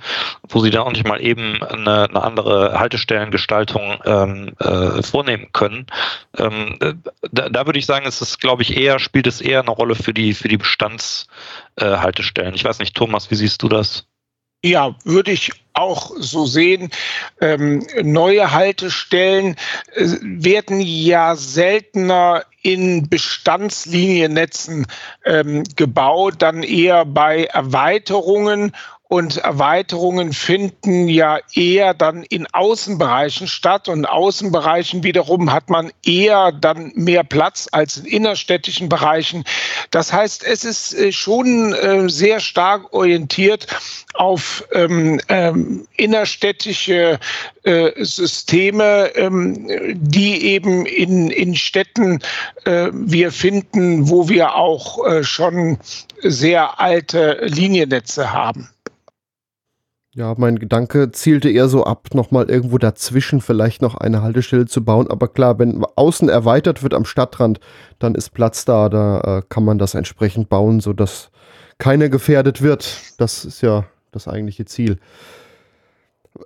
[0.48, 5.88] wo sie dann auch nicht mal eben eine, eine andere Haltestellengestaltung ähm, äh, vornehmen können.
[6.38, 6.78] Ähm,
[7.34, 9.96] da, da, würde ich sagen, ist es, glaube ich, eher, spielt es eher eine Rolle
[9.96, 12.54] für die, für die Bestandshaltestellen.
[12.54, 14.08] Äh, ich weiß nicht, Thomas, wie siehst du das?
[14.64, 16.90] Ja, würde ich auch so sehen.
[17.42, 19.56] Ähm, neue Haltestellen
[19.96, 24.86] äh, werden ja seltener in Bestandsliniennetzen
[25.26, 28.74] ähm, gebaut, dann eher bei Erweiterungen
[29.10, 33.90] und Erweiterungen finden ja eher dann in Außenbereichen statt.
[33.90, 39.46] Und Außenbereichen wiederum hat man eher dann mehr Platz als in innerstädtischen Bereichen.
[39.90, 43.66] Das heißt, es ist äh, schon äh, sehr stark orientiert
[44.14, 47.20] auf ähm, ähm, innerstädtische
[47.64, 52.20] äh, Systeme, ähm, die eben in, in Städten
[52.66, 55.80] äh, wir finden, wo wir auch äh, schon
[56.22, 58.70] sehr alte Liniennetze haben.
[60.20, 64.84] Ja, mein Gedanke zielte eher so ab, nochmal irgendwo dazwischen vielleicht noch eine Haltestelle zu
[64.84, 65.10] bauen.
[65.10, 67.62] Aber klar, wenn außen erweitert wird am Stadtrand,
[68.00, 71.32] dann ist Platz da, da äh, kann man das entsprechend bauen, sodass
[71.78, 73.14] keiner gefährdet wird.
[73.18, 74.98] Das ist ja das eigentliche Ziel.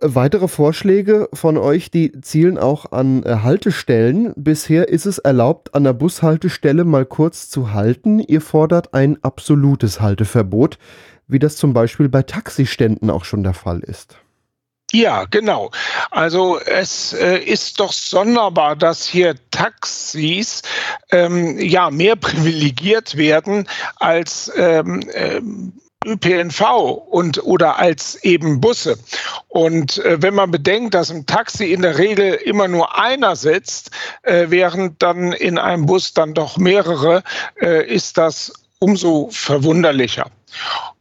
[0.02, 4.34] Weitere Vorschläge von euch, die zielen auch an äh, Haltestellen.
[4.36, 8.20] Bisher ist es erlaubt, an der Bushaltestelle mal kurz zu halten.
[8.20, 10.78] Ihr fordert ein absolutes Halteverbot
[11.28, 14.18] wie das zum Beispiel bei Taxiständen auch schon der Fall ist.
[14.94, 15.72] Ja, genau.
[16.12, 20.62] Also es äh, ist doch sonderbar, dass hier Taxis
[21.12, 25.74] ähm, ja mehr privilegiert werden als ähm, ähm,
[26.06, 26.62] ÖPNV
[27.10, 29.00] und oder als eben Busse.
[29.48, 33.90] Und äh, wenn man bedenkt, dass im Taxi in der Regel immer nur einer sitzt,
[34.22, 37.24] äh, während dann in einem Bus dann doch mehrere,
[37.60, 40.30] äh, ist das umso verwunderlicher.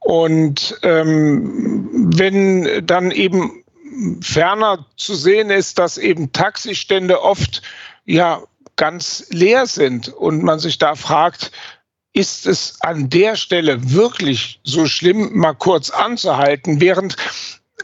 [0.02, 3.62] Und ähm, wenn dann eben
[4.20, 7.62] ferner zu sehen ist, dass eben Taxistände oft
[8.04, 8.42] ja
[8.76, 11.52] ganz leer sind und man sich da fragt,
[12.12, 17.16] ist es an der Stelle wirklich so schlimm, mal kurz anzuhalten, während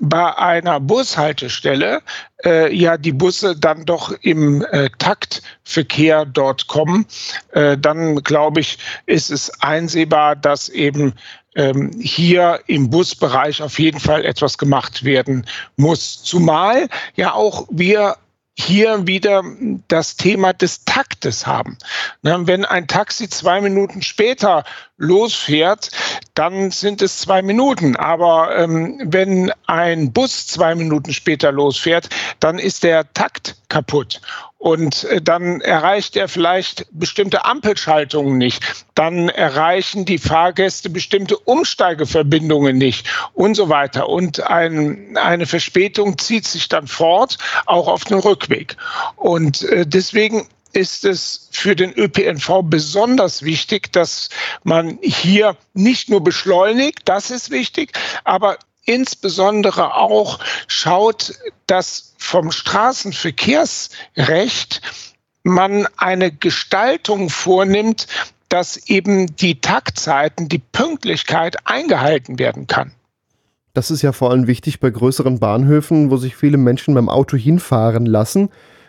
[0.00, 2.02] bei einer Bushaltestelle
[2.44, 7.06] äh, ja die Busse dann doch im äh, Taktverkehr dort kommen,
[7.52, 11.14] äh, dann glaube ich, ist es einsehbar, dass eben
[11.54, 16.22] ähm, hier im Busbereich auf jeden Fall etwas gemacht werden muss.
[16.22, 18.16] Zumal ja auch wir
[18.58, 19.44] hier wieder
[19.86, 21.78] das Thema des Taktes haben.
[22.22, 24.64] Ne, wenn ein Taxi zwei Minuten später
[24.96, 25.90] losfährt,
[26.34, 27.94] dann sind es zwei Minuten.
[27.94, 32.08] Aber ähm, wenn ein Bus zwei Minuten später losfährt,
[32.40, 34.20] dann ist der Takt kaputt.
[34.58, 38.84] Und äh, dann erreicht er vielleicht bestimmte Ampelschaltungen nicht.
[38.94, 44.08] Dann erreichen die Fahrgäste bestimmte Umsteigeverbindungen nicht und so weiter.
[44.08, 48.76] Und ein, eine Verspätung zieht sich dann fort, auch auf den Rückweg.
[49.16, 54.28] Und äh, deswegen ist es für den ÖPNV besonders wichtig, dass
[54.64, 57.92] man hier nicht nur beschleunigt, das ist wichtig,
[58.24, 61.34] aber insbesondere auch schaut,
[61.66, 64.80] dass vom Straßenverkehrsrecht
[65.42, 68.06] man eine Gestaltung vornimmt,
[68.48, 72.92] dass eben die Taktzeiten, die Pünktlichkeit eingehalten werden kann.
[73.74, 77.36] Das ist ja vor allem wichtig bei größeren Bahnhöfen, wo sich viele Menschen beim Auto
[77.36, 78.48] hinfahren lassen.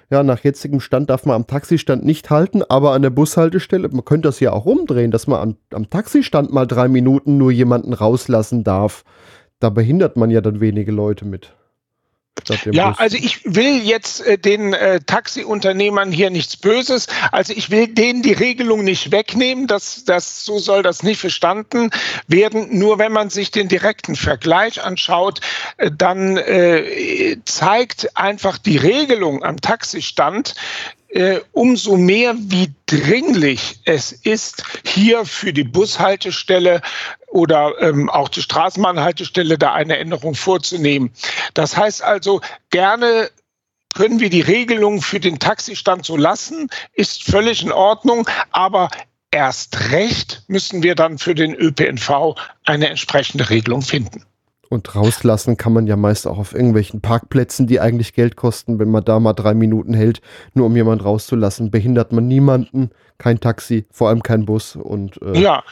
[0.10, 4.06] Ja, nach jetzigem Stand darf man am Taxistand nicht halten, aber an der Bushaltestelle, man
[4.06, 7.92] könnte das ja auch umdrehen, dass man am, am Taxistand mal drei Minuten nur jemanden
[7.94, 9.04] rauslassen darf
[9.60, 11.54] da behindert man ja dann wenige Leute mit.
[12.72, 13.00] Ja, Bus.
[13.00, 17.08] also ich will jetzt äh, den äh, Taxiunternehmern hier nichts Böses.
[17.32, 19.68] Also ich will denen die Regelung nicht wegnehmen.
[19.68, 21.90] Das, das, so soll das nicht verstanden
[22.28, 22.78] werden.
[22.78, 25.42] Nur wenn man sich den direkten Vergleich anschaut,
[25.78, 30.56] äh, dann äh, zeigt einfach die Regelung am Taxistand,
[31.10, 36.82] äh, umso mehr, wie dringlich es ist, hier für die Bushaltestelle
[37.28, 41.12] oder ähm, auch die Straßenbahnhaltestelle da eine Änderung vorzunehmen.
[41.54, 43.30] Das heißt also, gerne
[43.96, 48.90] können wir die Regelung für den Taxistand so lassen, ist völlig in Ordnung, aber
[49.32, 54.26] erst recht müssen wir dann für den ÖPNV eine entsprechende Regelung finden.
[54.70, 58.78] Und rauslassen kann man ja meist auch auf irgendwelchen Parkplätzen, die eigentlich Geld kosten.
[58.78, 60.22] Wenn man da mal drei Minuten hält,
[60.54, 65.40] nur um jemanden rauszulassen, behindert man niemanden, kein Taxi, vor allem kein Bus und äh,
[65.40, 65.64] ja,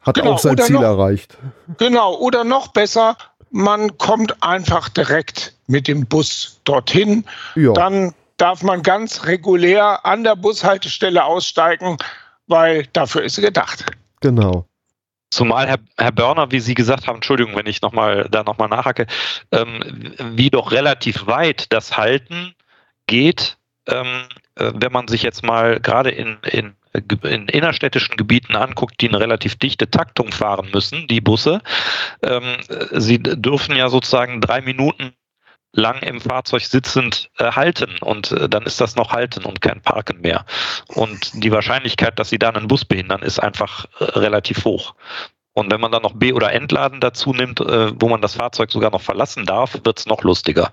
[0.00, 0.32] hat genau.
[0.32, 1.36] auch sein Ziel noch, erreicht.
[1.76, 3.18] Genau, oder noch besser,
[3.50, 7.24] man kommt einfach direkt mit dem Bus dorthin.
[7.54, 7.74] Ja.
[7.74, 11.98] Dann darf man ganz regulär an der Bushaltestelle aussteigen,
[12.46, 13.84] weil dafür ist sie gedacht.
[14.20, 14.64] Genau.
[15.30, 18.68] Zumal Herr, Herr Börner, wie Sie gesagt haben, Entschuldigung, wenn ich noch mal, da nochmal
[18.68, 19.06] nachhacke,
[19.52, 22.54] ähm, wie doch relativ weit das Halten
[23.06, 29.00] geht, ähm, äh, wenn man sich jetzt mal gerade in, in, in, innerstädtischen Gebieten anguckt,
[29.00, 31.60] die eine relativ dichte Taktung fahren müssen, die Busse.
[32.22, 32.56] Ähm,
[32.92, 35.12] sie dürfen ja sozusagen drei Minuten
[35.78, 39.80] lang im Fahrzeug sitzend äh, halten und äh, dann ist das noch halten und kein
[39.80, 40.44] Parken mehr.
[40.88, 44.94] Und die Wahrscheinlichkeit, dass sie dann einen Bus behindern, ist einfach äh, relativ hoch.
[45.54, 48.70] Und wenn man dann noch B- oder Entladen dazu nimmt, äh, wo man das Fahrzeug
[48.70, 50.70] sogar noch verlassen darf, wird es noch lustiger.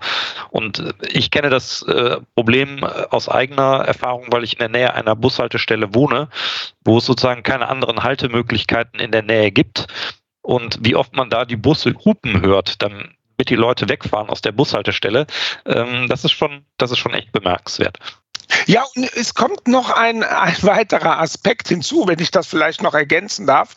[0.50, 4.94] Und äh, ich kenne das äh, Problem aus eigener Erfahrung, weil ich in der Nähe
[4.94, 6.28] einer Bushaltestelle wohne,
[6.84, 9.86] wo es sozusagen keine anderen Haltemöglichkeiten in der Nähe gibt.
[10.42, 14.40] Und wie oft man da die Busse hupen hört, dann damit die Leute wegfahren aus
[14.40, 15.26] der Bushaltestelle,
[15.66, 17.98] ähm, das ist schon, das ist schon echt bemerkenswert.
[18.66, 22.94] Ja, und es kommt noch ein, ein weiterer Aspekt hinzu, wenn ich das vielleicht noch
[22.94, 23.74] ergänzen darf.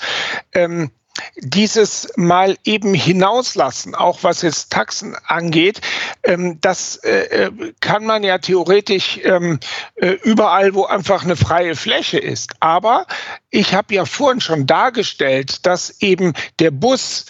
[0.53, 0.91] Ähm,
[1.37, 5.81] dieses mal eben hinauslassen, auch was jetzt Taxen angeht,
[6.23, 9.59] ähm, das äh, äh, kann man ja theoretisch ähm,
[9.95, 12.53] äh, überall, wo einfach eine freie Fläche ist.
[12.61, 13.05] Aber
[13.49, 17.25] ich habe ja vorhin schon dargestellt, dass eben der Bus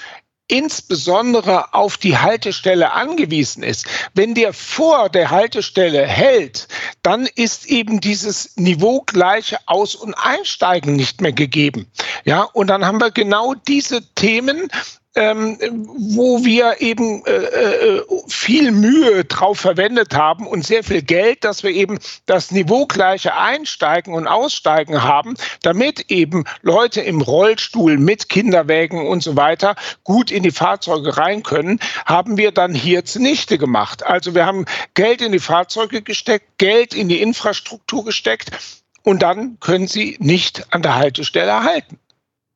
[0.49, 3.85] insbesondere auf die Haltestelle angewiesen ist.
[4.13, 6.67] Wenn der vor der Haltestelle hält,
[7.01, 11.89] dann ist eben dieses niveaugleiche Aus- und Einsteigen nicht mehr gegeben.
[12.25, 14.69] Ja, und dann haben wir genau diese Themen,
[15.19, 15.57] ähm,
[15.97, 21.61] wo wir eben äh, äh, viel Mühe drauf verwendet haben und sehr viel Geld, dass
[21.61, 29.05] wir eben das niveaugleiche Einsteigen und Aussteigen haben, damit eben Leute im Rollstuhl mit Kinderwägen
[29.05, 34.05] und so weiter gut in die Fahrzeuge rein können, haben wir dann hier zunichte gemacht.
[34.05, 38.51] Also wir haben Geld in die Fahrzeuge gesteckt, Geld in die Infrastruktur gesteckt
[39.03, 41.99] und dann können sie nicht an der Haltestelle halten.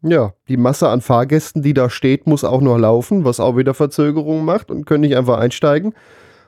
[0.06, 3.74] Ja, die Masse an Fahrgästen, die da steht, muss auch noch laufen, was auch wieder
[3.74, 5.94] Verzögerungen macht und können nicht einfach einsteigen.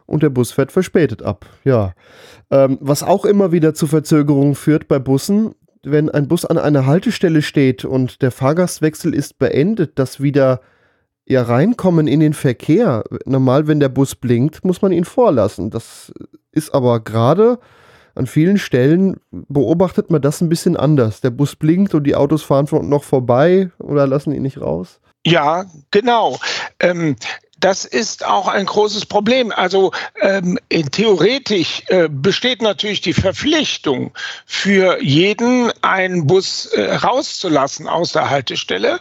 [0.06, 1.46] Und der Bus fährt verspätet ab.
[1.64, 1.94] Ja.
[2.52, 6.86] Ähm, was auch immer wieder zu Verzögerungen führt bei Bussen, wenn ein Bus an einer
[6.86, 10.62] Haltestelle steht und der Fahrgastwechsel ist beendet, dass wieder
[11.26, 13.04] ja reinkommen in den Verkehr.
[13.26, 15.70] Normal, wenn der Bus blinkt, muss man ihn vorlassen.
[15.70, 16.12] Das
[16.52, 17.60] ist aber gerade
[18.16, 21.22] an vielen Stellen beobachtet man das ein bisschen anders.
[21.22, 25.00] Der Bus blinkt und die Autos fahren noch vorbei oder lassen ihn nicht raus.
[25.26, 26.38] Ja, genau.
[26.80, 27.16] Ähm,
[27.66, 29.52] das ist auch ein großes Problem.
[29.52, 30.60] Also ähm,
[30.92, 34.12] theoretisch äh, besteht natürlich die Verpflichtung
[34.46, 39.00] für jeden, einen Bus äh, rauszulassen aus der Haltestelle.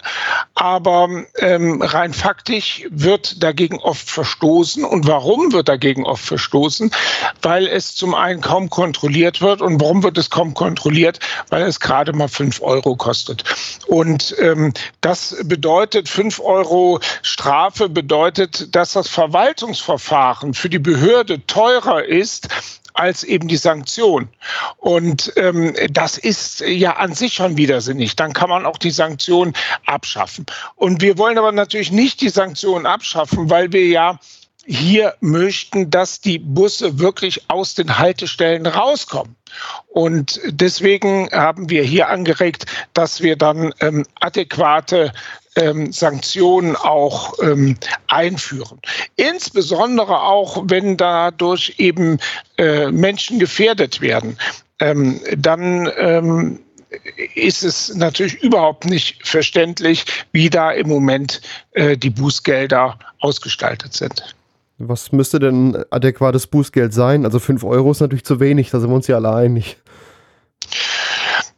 [0.55, 4.83] Aber ähm, rein faktisch wird dagegen oft verstoßen.
[4.83, 6.91] Und warum wird dagegen oft verstoßen?
[7.43, 9.61] Weil es zum einen kaum kontrolliert wird.
[9.61, 11.19] Und warum wird es kaum kontrolliert?
[11.51, 13.45] Weil es gerade mal fünf Euro kostet.
[13.89, 14.73] Und ähm,
[15.03, 22.49] das bedeutet, fünf Euro Strafe bedeutet, dass das Verwaltungsverfahren für die Behörde teurer ist
[22.95, 24.29] als eben die Sanktion.
[24.79, 28.17] Und ähm, das ist ja an sich schon widersinnig.
[28.17, 29.53] Dann kann man auch die Sanktion
[29.85, 30.47] abschaffen.
[30.77, 34.19] Und wir wollen aber natürlich nicht die Sanktion abschaffen, weil wir ja
[34.67, 39.37] hier möchten, dass die Busse wirklich aus den Haltestellen rauskommen.
[39.89, 45.13] Und deswegen haben wir hier angeregt, dass wir dann ähm, adäquate
[45.57, 47.77] ähm, Sanktionen auch ähm,
[48.09, 48.79] einführen.
[49.17, 52.19] Insbesondere auch, wenn dadurch eben
[52.59, 54.37] äh, Menschen gefährdet werden.
[54.81, 56.61] Ähm, dann ähm,
[57.35, 61.41] ist es natürlich überhaupt nicht verständlich, wie da im Moment
[61.73, 64.35] äh, die Bußgelder ausgestaltet sind.
[64.79, 67.25] Was müsste denn adäquates Bußgeld sein?
[67.25, 69.77] Also 5 Euro ist natürlich zu wenig, da sind wir uns ja alle einig.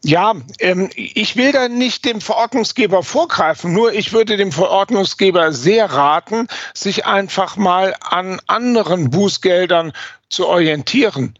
[0.07, 5.87] Ja, ähm, ich will da nicht dem Verordnungsgeber vorgreifen, nur ich würde dem Verordnungsgeber sehr
[5.87, 9.93] raten, sich einfach mal an anderen Bußgeldern
[10.29, 11.37] zu orientieren.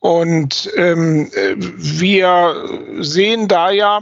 [0.00, 4.00] Und ähm, wir sehen da ja,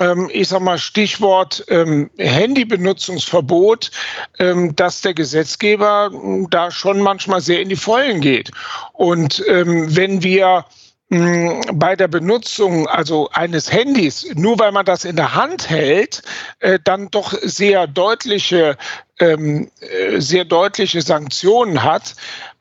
[0.00, 3.92] ähm, ich sag mal Stichwort ähm, Handybenutzungsverbot,
[4.40, 6.10] ähm, dass der Gesetzgeber
[6.50, 8.50] da schon manchmal sehr in die Vollen geht.
[8.94, 10.64] Und ähm, wenn wir
[11.10, 16.22] bei der Benutzung also eines Handys, nur weil man das in der Hand hält,
[16.60, 18.76] äh, dann doch sehr deutliche,
[19.20, 22.16] ähm, äh, sehr deutliche Sanktionen hat,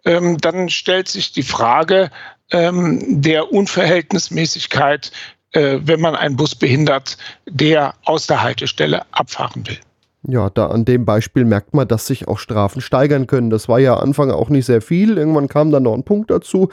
[0.05, 2.11] ähm, dann stellt sich die Frage
[2.51, 5.11] ähm, der Unverhältnismäßigkeit,
[5.53, 9.79] äh, wenn man einen Bus behindert, der aus der Haltestelle abfahren will.
[10.25, 13.49] Ja, da an dem Beispiel merkt man, dass sich auch Strafen steigern können.
[13.49, 15.17] Das war ja Anfang auch nicht sehr viel.
[15.17, 16.69] Irgendwann kam dann noch ein Punkt dazu,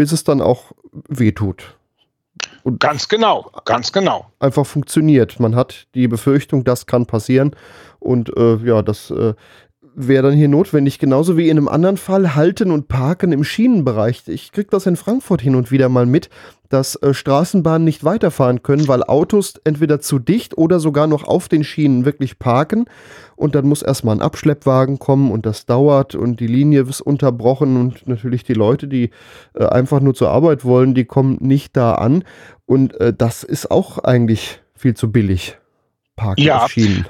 [0.00, 0.72] bis es dann auch
[1.10, 1.76] wehtut.
[2.62, 4.24] Und ganz genau, ganz genau.
[4.38, 5.38] Einfach funktioniert.
[5.38, 7.54] Man hat die Befürchtung, das kann passieren.
[7.98, 9.34] Und äh, ja, das äh,
[9.94, 14.22] wäre dann hier notwendig, genauso wie in einem anderen Fall Halten und Parken im Schienenbereich.
[14.26, 16.30] Ich kriege das in Frankfurt hin und wieder mal mit,
[16.70, 21.50] dass äh, Straßenbahnen nicht weiterfahren können, weil Autos entweder zu dicht oder sogar noch auf
[21.50, 22.86] den Schienen wirklich parken
[23.40, 27.78] und dann muss erstmal ein Abschleppwagen kommen und das dauert und die Linie ist unterbrochen
[27.78, 29.10] und natürlich die Leute, die
[29.54, 32.24] äh, einfach nur zur Arbeit wollen, die kommen nicht da an
[32.66, 35.56] und äh, das ist auch eigentlich viel zu billig.
[36.16, 36.64] Parken ja.
[36.64, 37.06] auf Schienen.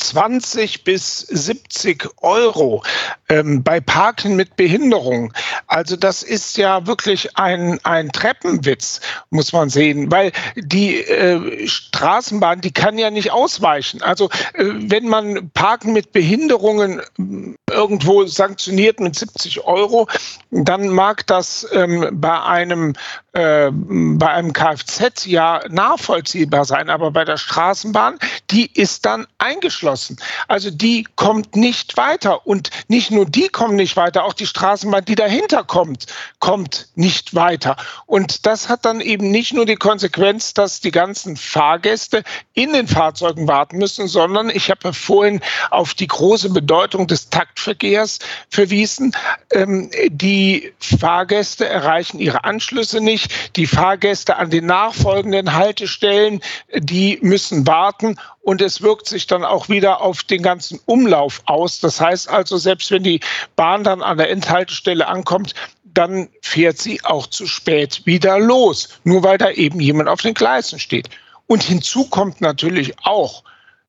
[0.00, 2.82] 20 bis 70 Euro
[3.28, 5.32] ähm, bei Parken mit Behinderung.
[5.66, 12.60] Also das ist ja wirklich ein, ein Treppenwitz, muss man sehen, weil die äh, Straßenbahn,
[12.60, 14.02] die kann ja nicht ausweichen.
[14.02, 20.08] Also äh, wenn man Parken mit Behinderungen äh, irgendwo sanktioniert mit 70 Euro,
[20.50, 22.94] dann mag das ähm, bei einem
[23.32, 28.18] äh, bei einem Kfz ja nachvollziehbar sein, aber bei der Straßenbahn,
[28.50, 30.16] die ist dann eingeschlossen.
[30.48, 32.46] Also die kommt nicht weiter.
[32.46, 36.06] Und nicht nur die kommen nicht weiter, auch die Straßenbahn, die dahinter kommt,
[36.40, 37.76] kommt nicht weiter.
[38.06, 42.88] Und das hat dann eben nicht nur die Konsequenz, dass die ganzen Fahrgäste in den
[42.88, 45.40] Fahrzeugen warten müssen, sondern ich habe vorhin
[45.70, 49.14] auf die große Bedeutung des Taktverkehrs verwiesen.
[49.52, 53.56] Ähm, die Fahrgäste erreichen ihre Anschlüsse nicht nicht.
[53.56, 56.40] Die Fahrgäste an den nachfolgenden Haltestellen,
[56.74, 61.80] die müssen warten und es wirkt sich dann auch wieder auf den ganzen Umlauf aus.
[61.80, 63.20] Das heißt also, selbst wenn die
[63.56, 65.54] Bahn dann an der Endhaltestelle ankommt,
[65.84, 70.34] dann fährt sie auch zu spät wieder los, nur weil da eben jemand auf den
[70.34, 71.10] Gleisen steht.
[71.46, 73.42] Und hinzu kommt natürlich auch,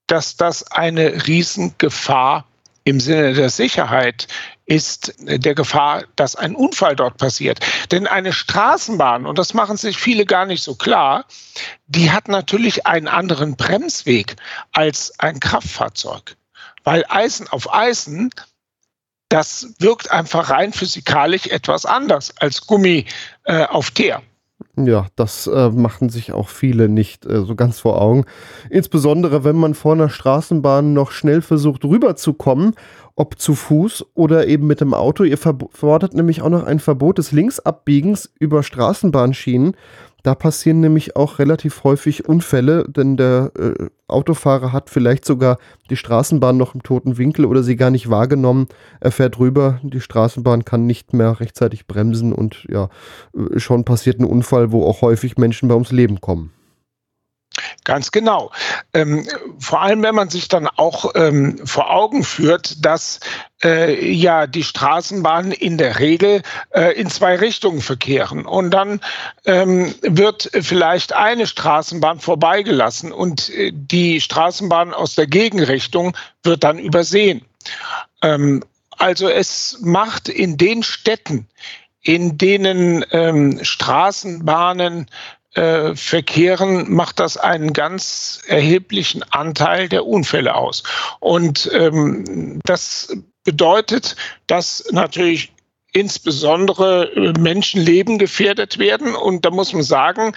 [0.07, 2.45] dass das eine Riesengefahr
[2.83, 4.27] im Sinne der Sicherheit
[4.65, 7.59] ist der Gefahr, dass ein Unfall dort passiert.
[7.91, 11.25] Denn eine Straßenbahn, und das machen sich viele gar nicht so klar,
[11.87, 14.35] die hat natürlich einen anderen Bremsweg
[14.71, 16.35] als ein Kraftfahrzeug.
[16.83, 18.31] Weil Eisen auf Eisen,
[19.29, 23.05] das wirkt einfach rein physikalisch etwas anders als Gummi
[23.43, 24.23] äh, auf Teer.
[24.77, 28.25] Ja, das äh, machen sich auch viele nicht äh, so ganz vor Augen.
[28.69, 32.75] Insbesondere, wenn man vor einer Straßenbahn noch schnell versucht rüberzukommen,
[33.15, 35.23] ob zu Fuß oder eben mit dem Auto.
[35.23, 39.75] Ihr fordert nämlich auch noch ein Verbot des Linksabbiegens über Straßenbahnschienen.
[40.23, 45.57] Da passieren nämlich auch relativ häufig Unfälle, denn der äh, Autofahrer hat vielleicht sogar
[45.89, 48.67] die Straßenbahn noch im toten Winkel oder sie gar nicht wahrgenommen.
[48.99, 52.89] Er fährt rüber, die Straßenbahn kann nicht mehr rechtzeitig bremsen und ja,
[53.35, 56.51] äh, schon passiert ein Unfall, wo auch häufig Menschen bei ums Leben kommen.
[57.83, 58.51] Ganz genau.
[58.93, 59.27] Ähm,
[59.59, 63.19] vor allem, wenn man sich dann auch ähm, vor Augen führt, dass
[63.63, 66.41] äh, ja die Straßenbahnen in der Regel
[66.71, 69.01] äh, in zwei Richtungen verkehren und dann
[69.45, 76.79] ähm, wird vielleicht eine Straßenbahn vorbeigelassen und äh, die Straßenbahn aus der Gegenrichtung wird dann
[76.79, 77.45] übersehen.
[78.21, 78.63] Ähm,
[78.97, 81.47] also es macht in den Städten,
[82.03, 85.07] in denen ähm, Straßenbahnen
[85.53, 90.83] äh, verkehren, macht das einen ganz erheblichen Anteil der Unfälle aus.
[91.19, 94.15] Und ähm, das bedeutet,
[94.47, 95.51] dass natürlich
[95.93, 99.13] insbesondere äh, Menschenleben gefährdet werden.
[99.15, 100.33] Und da muss man sagen,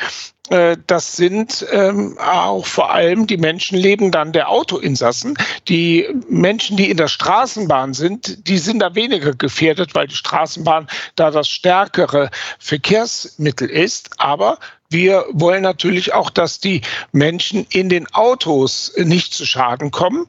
[0.51, 5.39] äh, das sind ähm, auch vor allem die Menschenleben dann der Autoinsassen.
[5.69, 10.89] Die Menschen, die in der Straßenbahn sind, die sind da weniger gefährdet, weil die Straßenbahn
[11.15, 14.11] da das stärkere Verkehrsmittel ist.
[14.19, 14.59] Aber
[14.95, 16.81] wir wollen natürlich auch, dass die
[17.13, 20.27] Menschen in den Autos nicht zu Schaden kommen.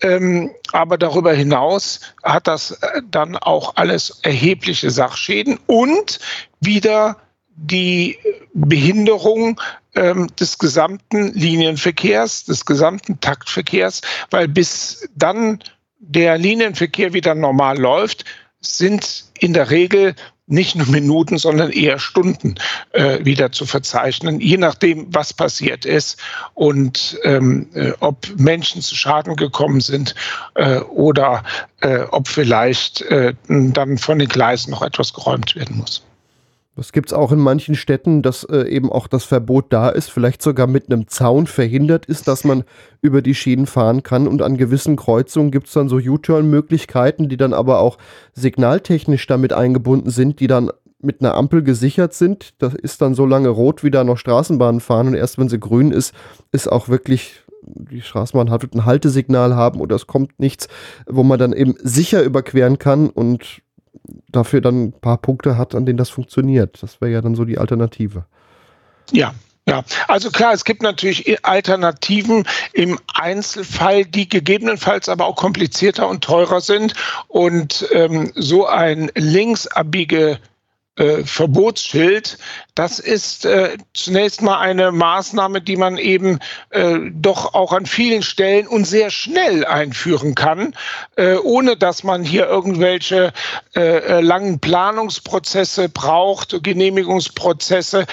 [0.00, 6.18] Ähm, aber darüber hinaus hat das äh, dann auch alles erhebliche Sachschäden und
[6.60, 7.18] wieder
[7.54, 8.18] die
[8.52, 9.60] Behinderung
[9.94, 14.00] ähm, des gesamten Linienverkehrs, des gesamten Taktverkehrs,
[14.30, 15.62] weil bis dann
[15.98, 18.24] der Linienverkehr wieder normal läuft,
[18.60, 20.14] sind in der Regel
[20.46, 22.54] nicht nur Minuten, sondern eher Stunden
[22.92, 26.20] äh, wieder zu verzeichnen, je nachdem, was passiert ist
[26.54, 30.14] und ähm, äh, ob Menschen zu Schaden gekommen sind
[30.54, 31.42] äh, oder
[31.80, 36.05] äh, ob vielleicht äh, dann von den Gleisen noch etwas geräumt werden muss.
[36.76, 40.10] Das gibt es auch in manchen Städten, dass äh, eben auch das Verbot da ist,
[40.10, 42.64] vielleicht sogar mit einem Zaun verhindert ist, dass man
[43.00, 44.28] über die Schienen fahren kann.
[44.28, 47.96] Und an gewissen Kreuzungen gibt es dann so U-Turn-Möglichkeiten, die dann aber auch
[48.34, 50.70] signaltechnisch damit eingebunden sind, die dann
[51.00, 52.54] mit einer Ampel gesichert sind.
[52.58, 55.08] Das ist dann so lange rot, wie da noch Straßenbahnen fahren.
[55.08, 56.14] Und erst wenn sie grün ist,
[56.52, 60.68] ist auch wirklich die Straßenbahn hat ein Haltesignal haben oder es kommt nichts,
[61.06, 63.62] wo man dann eben sicher überqueren kann und
[64.30, 66.82] dafür dann ein paar Punkte hat, an denen das funktioniert.
[66.82, 68.24] Das wäre ja dann so die Alternative.
[69.12, 69.34] Ja,
[69.68, 76.22] ja, also klar, es gibt natürlich Alternativen im Einzelfall, die gegebenenfalls aber auch komplizierter und
[76.22, 76.94] teurer sind.
[77.26, 80.38] Und ähm, so ein linksabbiege
[80.96, 82.38] äh, Verbotsschild,
[82.74, 86.38] das ist äh, zunächst mal eine Maßnahme, die man eben
[86.70, 90.74] äh, doch auch an vielen Stellen und sehr schnell einführen kann,
[91.16, 93.32] äh, ohne dass man hier irgendwelche
[93.74, 98.06] äh, äh, langen Planungsprozesse braucht, Genehmigungsprozesse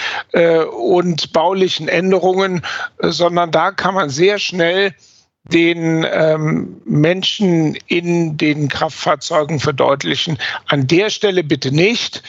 [0.76, 2.62] und baulichen Änderungen,
[3.00, 4.94] sondern da kann man sehr schnell
[5.44, 10.38] den ähm, Menschen in den Kraftfahrzeugen verdeutlichen.
[10.66, 12.22] An der Stelle bitte nicht.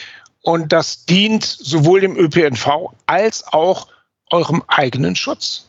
[0.46, 3.88] Und das dient sowohl dem ÖPNV als auch
[4.30, 5.68] eurem eigenen Schutz.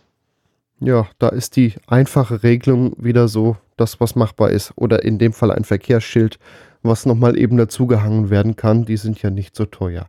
[0.79, 4.73] Ja, da ist die einfache Regelung wieder so, das, was machbar ist.
[4.75, 6.37] Oder in dem Fall ein Verkehrsschild,
[6.83, 8.85] was nochmal eben dazugehangen werden kann.
[8.85, 10.05] Die sind ja nicht so teuer.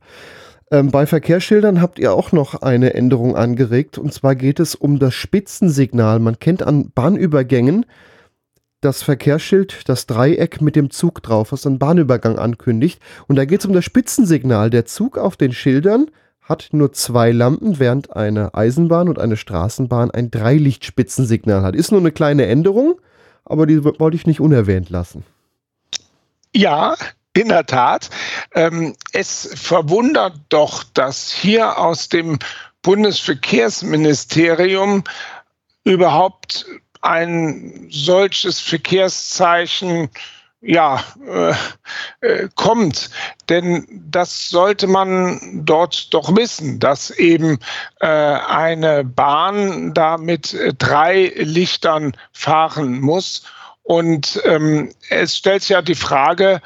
[0.71, 3.97] Ähm, bei Verkehrsschildern habt ihr auch noch eine Änderung angeregt.
[3.97, 6.19] Und zwar geht es um das Spitzensignal.
[6.19, 7.87] Man kennt an Bahnübergängen,
[8.81, 13.01] das Verkehrsschild, das Dreieck mit dem Zug drauf, was einen Bahnübergang ankündigt.
[13.27, 14.71] Und da geht es um das Spitzensignal.
[14.71, 16.11] Der Zug auf den Schildern
[16.43, 21.75] hat nur zwei Lampen, während eine Eisenbahn und eine Straßenbahn ein Dreilichtspitzensignal hat.
[21.75, 23.01] Ist nur eine kleine Änderung,
[23.45, 25.25] aber die wollte ich nicht unerwähnt lassen.
[26.55, 26.95] Ja,
[27.35, 28.09] in der Tat.
[28.55, 32.39] Ähm, es verwundert doch, dass hier aus dem
[32.83, 35.05] Bundesverkehrsministerium
[35.85, 36.65] überhaupt
[37.01, 40.11] ein solches Verkehrszeichen
[40.61, 41.55] ja, äh,
[42.21, 43.11] äh, kommt.
[43.49, 47.59] Denn das sollte man dort doch wissen, dass eben
[48.01, 53.45] äh, eine Bahn da mit drei Lichtern fahren muss.
[53.83, 56.61] Und ähm, es stellt sich ja die Frage,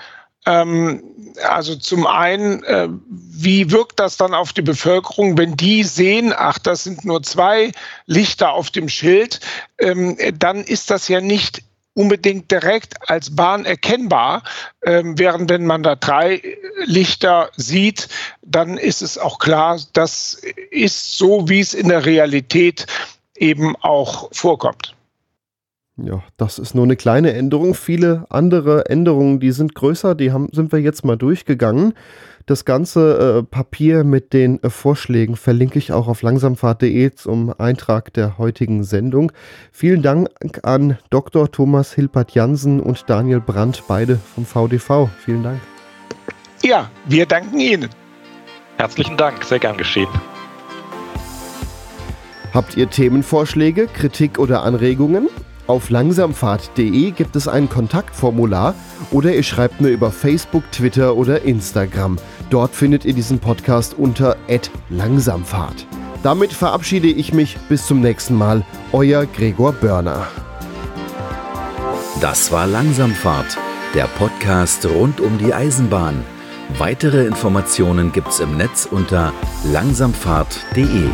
[0.44, 6.58] also zum einen, äh, wie wirkt das dann auf die Bevölkerung, wenn die sehen, ach,
[6.58, 7.72] das sind nur zwei
[8.06, 9.40] Lichter auf dem Schild,
[9.78, 11.62] ähm, dann ist das ja nicht
[11.94, 14.42] unbedingt direkt als Bahn erkennbar,
[14.82, 16.42] ähm, während wenn man da drei
[16.84, 18.08] Lichter sieht,
[18.42, 20.40] dann ist es auch klar, das
[20.70, 22.86] ist so, wie es in der Realität
[23.36, 24.94] eben auch vorkommt.
[25.96, 27.74] Ja, das ist nur eine kleine Änderung.
[27.74, 31.92] Viele andere Änderungen, die sind größer, die haben, sind wir jetzt mal durchgegangen.
[32.46, 38.12] Das ganze äh, Papier mit den äh, Vorschlägen verlinke ich auch auf langsamfahrt.de zum Eintrag
[38.14, 39.32] der heutigen Sendung.
[39.70, 40.30] Vielen Dank
[40.62, 41.52] an Dr.
[41.52, 45.10] Thomas Hilpert Jansen und Daniel Brandt, beide vom VDV.
[45.24, 45.60] Vielen Dank.
[46.62, 47.90] Ja, wir danken Ihnen.
[48.78, 50.08] Herzlichen Dank, sehr gern geschehen.
[52.54, 55.28] Habt ihr Themenvorschläge, Kritik oder Anregungen?
[55.66, 58.74] Auf langsamfahrt.de gibt es ein Kontaktformular
[59.10, 62.18] oder ihr schreibt mir über Facebook, Twitter oder Instagram.
[62.50, 64.36] Dort findet ihr diesen Podcast unter
[64.90, 65.86] @langsamfahrt.
[66.22, 68.64] Damit verabschiede ich mich bis zum nächsten Mal.
[68.92, 70.26] Euer Gregor Börner.
[72.20, 73.58] Das war Langsamfahrt,
[73.94, 76.22] der Podcast rund um die Eisenbahn.
[76.78, 79.32] Weitere Informationen gibt's im Netz unter
[79.64, 81.10] langsamfahrt.de.